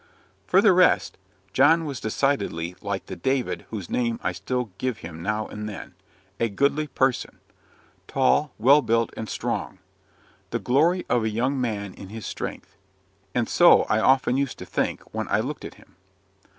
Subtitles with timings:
[0.47, 1.19] For the rest,
[1.53, 5.93] John was decidedly like the "David" whose name I still gave him now and then
[6.39, 7.37] "a goodly person;"
[8.07, 9.77] tall, well built, and strong.
[10.49, 12.75] "The glory of a young man is his strength;"
[13.35, 15.95] and so I used often to think, when I looked at him.